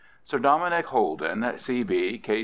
Sir 0.23 0.39
Dominick 0.39 0.87
Holden, 0.87 1.53
C. 1.59 1.83